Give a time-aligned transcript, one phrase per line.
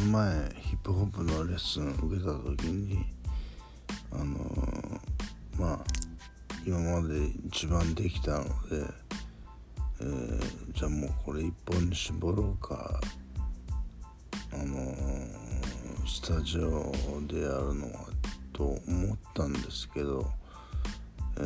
[0.00, 3.04] 前ヒップホップのレッスン受けた時に
[4.12, 4.34] あの
[5.58, 5.84] まあ
[6.66, 8.50] 今まで一番できたので、
[10.00, 13.00] えー、じゃあもうこれ一本に絞ろうか
[14.52, 14.94] あの
[16.06, 16.92] スタジオ
[17.26, 18.06] でやるのは
[18.52, 20.26] と思ったんですけど、
[21.38, 21.40] え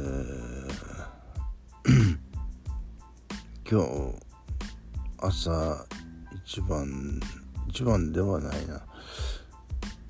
[1.84, 2.18] ー、
[3.70, 4.24] 今日
[5.18, 5.86] 朝
[6.44, 7.20] 一番
[7.74, 8.80] 一番ではないな。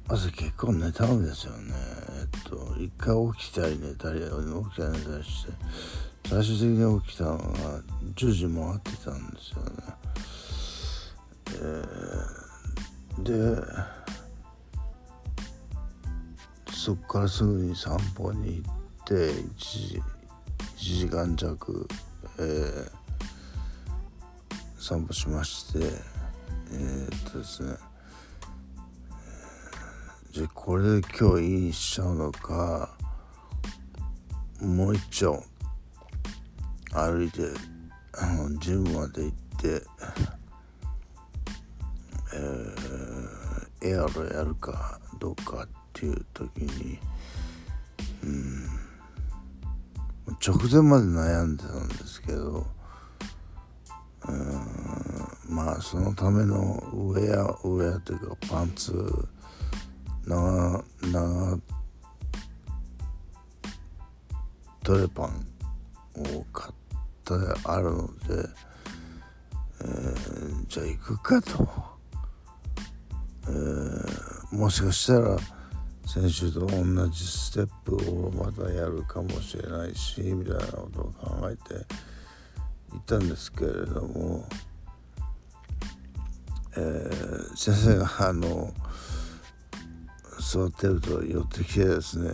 [0.06, 1.72] 朝結構寝たんですよね。
[2.20, 5.52] えっと一回起きたり寝たり起きたり寝たりして
[6.28, 7.44] 最終的に起きたのが
[8.16, 9.72] 10時回ってたんですよね。
[11.54, 13.66] えー、で
[16.70, 18.74] そこからすぐに散歩に行っ
[19.06, 20.02] て1時
[20.76, 21.88] ,1 時間弱、
[22.38, 22.90] えー、
[24.78, 26.13] 散歩しまして、
[27.34, 27.76] とですね。
[30.30, 32.96] じゃあこれで今日いいにしちゃうのか
[34.60, 35.44] もう一丁
[36.92, 37.42] 歩いて
[38.14, 39.82] あのジムまで行って
[42.34, 46.98] えー、エアロやるかどうかっていう時に
[48.24, 48.66] うん
[50.44, 52.66] 直前まで悩んでたんですけど
[55.54, 58.92] まあそのためのウェアウェアというかパンツ
[60.26, 61.60] 長長
[64.82, 65.46] トレパン
[66.16, 66.72] を買っ
[67.24, 68.48] てあるので、
[69.80, 71.68] えー、じゃあ行くかと、
[73.46, 75.36] えー、もしかしたら
[76.04, 81.74] 先週と同じステップをまたやるかもしれないしみたいなことを考えて
[82.90, 84.44] 行ったんですけれども、
[86.76, 88.72] えー、先生があの
[90.40, 92.32] 座ってると寄ってきてですね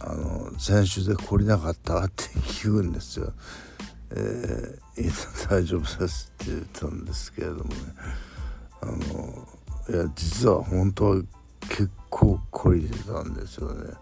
[0.00, 3.32] あの先週で懲りなかったって聞くんですよ。
[4.10, 7.70] えー、大丈夫ですって言ったんですけれどもね。
[8.80, 9.48] あの
[9.90, 11.22] いや実は本当は
[11.62, 13.92] 結構懲りてたんですよね。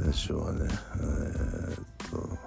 [0.00, 0.66] 先週はね。
[0.66, 2.38] えー、っと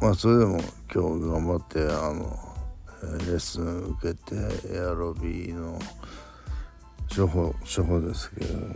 [0.00, 0.60] まあそれでも
[0.92, 2.51] 今日頑張ってあの
[3.06, 4.36] レッスン受けて
[4.74, 5.78] エアロビーの
[7.14, 8.66] 処方処方ですけども、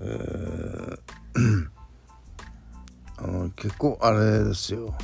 [0.00, 1.68] えー、
[3.18, 4.94] あの結構あれですよ。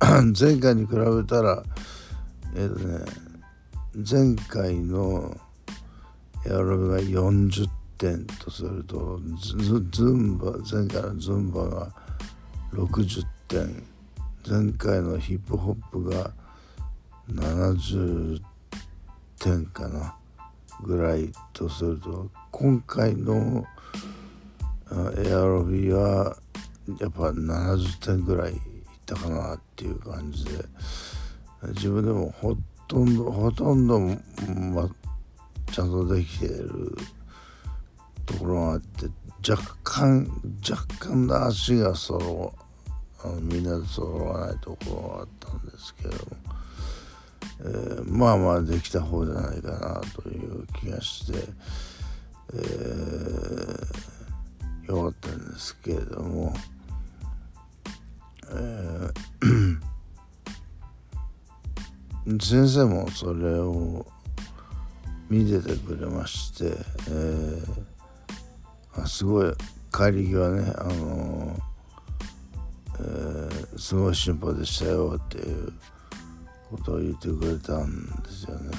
[0.38, 1.62] 前回に比べたら
[2.54, 3.04] えっ、ー、とね
[3.94, 5.36] 前回の
[6.46, 9.18] エアロビーが40点とすると
[9.90, 11.92] ズンバ前回のズンバが
[12.72, 13.94] 60点。
[14.46, 16.30] 前回のヒップホップが
[17.30, 18.40] 70
[19.38, 20.16] 点かな。
[20.82, 23.64] ぐらいとすると今回の
[25.24, 26.36] エアロビは
[27.00, 28.60] やっぱ70点ぐらいいっ
[29.06, 30.64] たかなっていう感じで。
[31.68, 32.54] 自分でもほ
[32.88, 34.18] とんどほとんど、ま、
[35.72, 36.94] ちゃんとできている
[38.26, 39.06] ところがあって
[39.50, 40.30] 若干
[40.68, 42.54] 若干の足が揃
[43.22, 46.18] あのみんなで揃わないところがあったんですけども、
[47.60, 51.38] えー、まあまあできた方じゃないかなという気がして、
[52.54, 56.54] えー、よかったんですけれども、
[58.50, 59.80] えー、
[62.42, 64.06] 先生もそれを
[65.28, 66.76] 見ててくれまして、
[67.10, 69.52] えー、あすごい
[69.92, 71.74] 帰り際ねあのー
[73.00, 75.72] えー、すごい進歩でしたよっていう
[76.76, 78.70] ことを言ってくれたんですよね。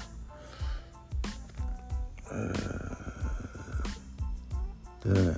[2.31, 5.38] えー、でね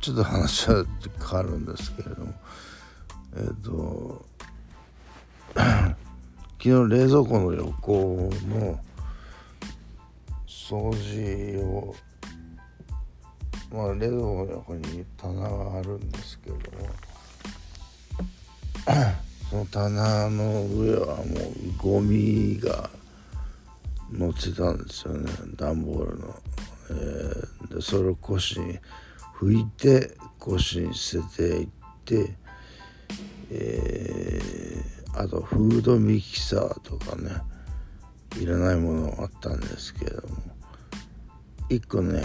[0.00, 0.84] ちょっと話は
[1.18, 2.32] 変わるんですけれども
[3.34, 4.24] えっ、ー、と
[5.54, 8.78] 昨日冷蔵庫の横の
[10.46, 11.96] 掃除を
[13.72, 16.88] まあ冷蔵庫の横に棚があるんですけれども
[19.50, 21.24] その棚の上はもう
[21.78, 22.90] ゴミが
[24.12, 26.34] 乗ってたんですよね段ボールの、
[26.90, 28.78] えー、でそれを腰に
[29.38, 31.68] 拭いて腰に捨てていっ
[32.04, 32.36] て、
[33.50, 37.30] えー、あとフードミキサーとかね
[38.40, 40.36] いらないものあったんですけれども
[41.70, 42.22] 一個ね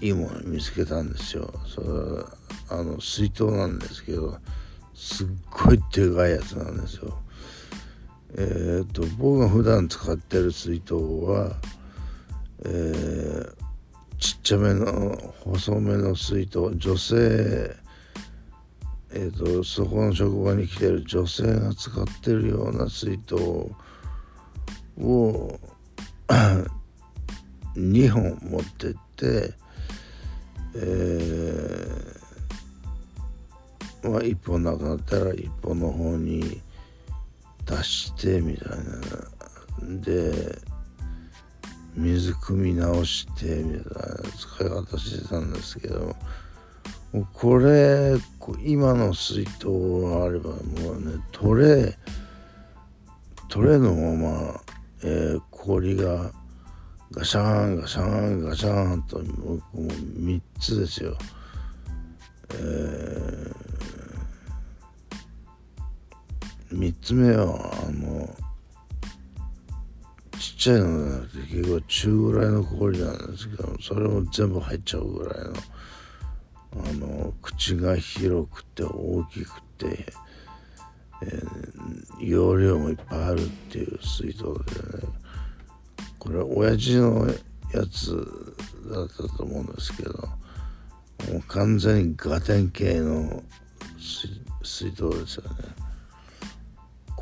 [0.00, 1.52] いいもの見つけたんですよ。
[1.66, 1.86] それ
[2.70, 4.38] あの水筒なんですけど
[4.94, 7.18] すっごいでかいやつなんですよ。
[8.36, 11.56] えーと、僕が普段使ってる水筒は、
[12.64, 13.54] えー、
[14.18, 17.84] ちっちゃめの細めの水筒女性
[19.16, 23.70] えーと、そこの職場に来てる女性が使ってるような水筒を
[27.76, 29.54] 2本持ってって、
[30.74, 32.23] えー、
[34.04, 36.60] まあ、1本なくなったら1本の方に
[37.64, 40.00] 出してみたいな。
[40.00, 40.58] で
[41.94, 43.92] 水汲み直してみたいな。
[44.38, 46.14] 使い方してたんですけど。
[47.32, 48.16] これ
[48.64, 49.66] 今の水筒
[50.02, 51.96] があればもうねトレ
[53.48, 54.60] トレのまま、
[55.04, 56.32] えー、氷が
[57.12, 61.16] ガシャーンガシャーンガシャーンともう3つですよ。
[62.50, 63.43] えー、
[66.74, 68.28] 3つ目はあの
[70.38, 75.52] ちっちゃいのじゃなくて結構中ぐらいの氷なんですけどそれも全部入っちゃうぐらいの。
[76.76, 80.12] あの口が広くて大きくて、
[81.22, 85.14] えー、容量もいっぱいあるっていう水筒でね
[86.18, 87.28] これ親父の
[87.72, 88.16] やつ
[88.90, 93.42] だったと思うんですけどもう完全にガテン系の
[94.64, 95.83] 水筒ですよね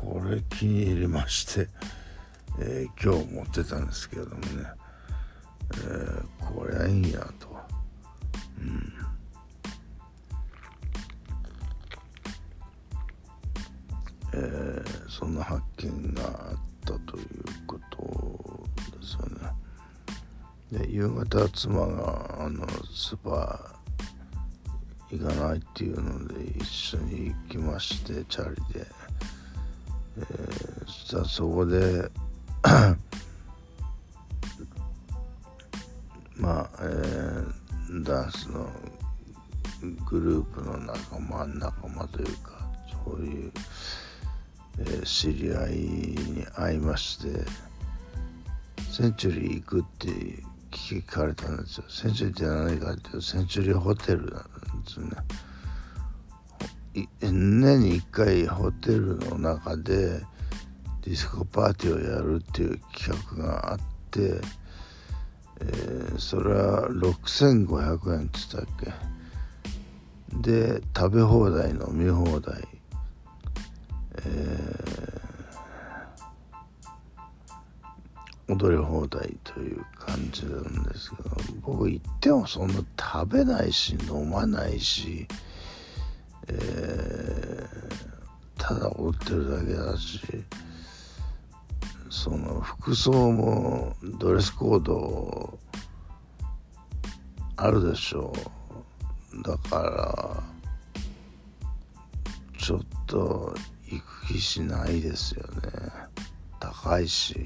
[0.03, 1.69] これ気に入りまして、
[2.59, 4.65] えー、今日持ってたんですけれどもね、
[5.71, 7.53] えー、これはいいやと。
[8.59, 8.93] うん
[14.35, 17.25] えー、そんな発見があったという
[17.67, 20.85] ことですよね。
[20.85, 28.87] で夕方妻があのスーパー行かないっていうので一緒に行きましてチャリで、
[30.17, 32.09] えー、そしたらそこで
[36.37, 38.69] まあ、えー、ダンスの
[40.09, 42.67] グループの仲間仲間というか
[43.05, 43.51] そういう
[44.79, 47.45] えー、知り合いに会いまして
[48.91, 50.07] センチュリー行くって
[50.71, 51.83] 聞かれたんですよ。
[51.87, 54.39] センチュリーって何かっていうとセンチュリーホテルなんで
[54.91, 55.09] すね。
[56.93, 60.21] 年に1回ホテルの中で
[61.01, 63.79] ディスコパーティーをやるっていう企画があっ
[64.11, 64.41] て、
[65.59, 68.93] えー、それは6500円っつったっけ？
[70.35, 72.67] で食べ放題飲み放題。
[74.25, 81.29] えー、踊り放題という感じなんですけど
[81.61, 85.27] 僕行ってもそんな食べないし飲まないし、
[86.47, 90.19] えー、ただ踊ってるだけだし
[92.09, 95.59] その服装もドレスコード
[97.57, 98.33] あるでしょ
[99.33, 99.41] う。
[99.41, 100.43] だから
[102.59, 103.55] ちょっと
[103.89, 105.49] 行く気しないですよね。
[106.59, 107.45] 高いし。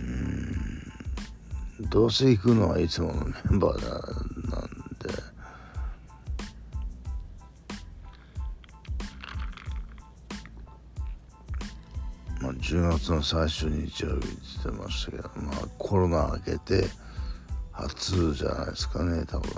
[0.00, 1.88] うん。
[1.88, 4.71] どうせ行くのはいつものメンバーだなん
[12.60, 14.26] 10月の最初日曜日って
[14.64, 16.88] 言ってましたけどまあコロナ明けて
[17.72, 19.50] 初じゃないですかね多分。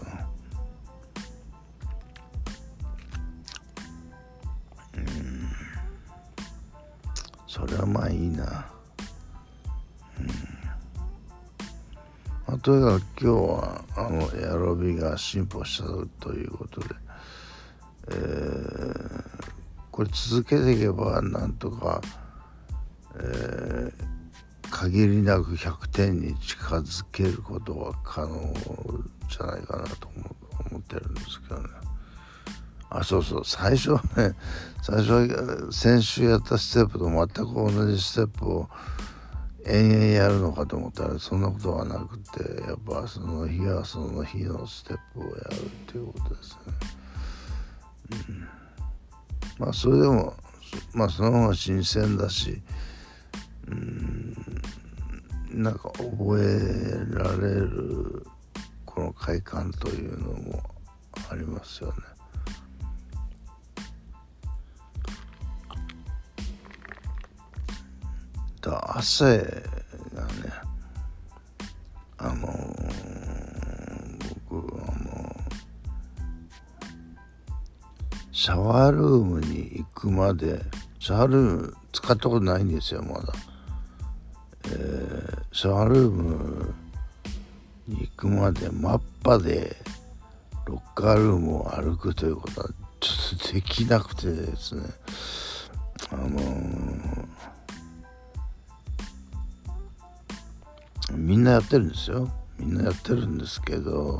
[4.96, 5.50] うん。
[7.46, 8.66] それはまあいいな。
[10.20, 10.26] うん。
[12.46, 15.88] まあ、とにかく今日はあのエアロビが進歩した
[16.24, 16.86] ということで、
[18.08, 19.24] えー、
[19.90, 22.00] これ続けていけばなんとか、
[23.20, 28.52] えー、限りなく100点に近づけることは可能
[29.28, 30.08] じゃないかなと
[30.70, 31.68] 思ってるんですけどね。
[32.90, 34.34] あそうそう最初はね
[34.82, 38.68] 最初は先週やったステップと全く同じステップを
[39.66, 46.74] 延々やるのかと思ったらそんなことはなくてやっぱその日はその日のステップをやるっていうことですね。
[48.28, 48.48] うん、
[49.58, 50.36] まあそれでも
[50.92, 52.62] まあその方が新鮮だし
[53.68, 54.34] うん
[55.50, 58.26] なんか覚えられる
[58.84, 60.62] この快感というのも
[61.30, 61.94] ありますよね。
[68.60, 69.38] と汗
[70.14, 70.64] がね
[72.16, 72.46] あの、
[74.48, 75.36] 僕あの
[78.32, 80.62] シャワールームに行くまで
[80.98, 83.34] シャワールーム使ったことないんですよまだ、
[85.54, 86.74] シャワールーム
[87.86, 89.76] に行くまでマッパで
[90.66, 94.82] ロッカールームを歩くということはちょっとできなくてですね。
[96.10, 102.28] あのー、みんなやってるんですよ。
[102.58, 104.18] みんなやってるんですけど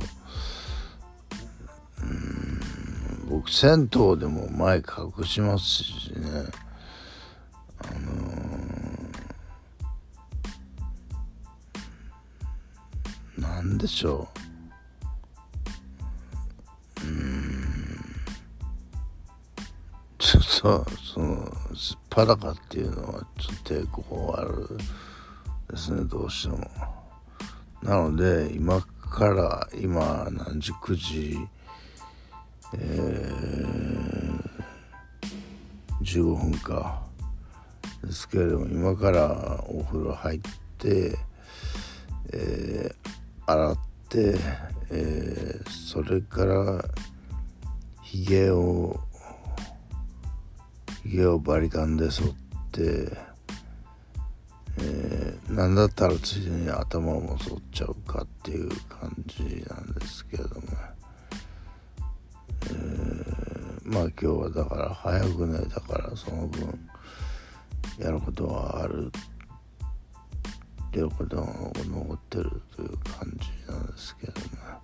[2.01, 2.61] うん
[3.29, 6.64] 僕銭湯でも前隠しますしね。
[13.85, 14.27] でしょ。
[17.03, 17.65] ううん。
[20.17, 24.69] ちょっとそのすっぱだかっていうのはちょっと抵抗ある
[25.71, 26.67] ですねどうしても。
[27.83, 31.39] なので今から今何時？9時？
[32.73, 37.03] えー、15分か。
[38.03, 40.41] ですけれども今からお風呂入っ
[40.79, 41.19] て、
[42.33, 43.04] えー、
[43.47, 44.35] 洗って、
[44.91, 46.85] えー、それから
[48.03, 49.01] ひげを
[51.03, 52.27] ひげをバリカンで剃っ
[52.73, 53.09] て、
[54.79, 60.95] えー、何だったらついでに頭も剃っちゃうかっていう感じなんですけれども。
[63.85, 66.89] まあ今日はだから早く寝たからその分
[67.99, 69.13] やることはある
[70.95, 74.84] やることが残ってるという感じなんですけどね。